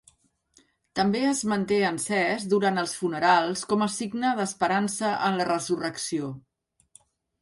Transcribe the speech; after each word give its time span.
També 0.99 1.19
es 1.31 1.41
manté 1.51 1.77
encès 1.89 2.47
durant 2.55 2.83
els 2.83 2.95
funerals 3.01 3.63
com 3.75 3.87
a 3.87 3.91
signe 3.99 4.33
d'esperança 4.41 5.13
en 5.29 5.39
la 5.43 5.47
resurrecció. 5.51 6.33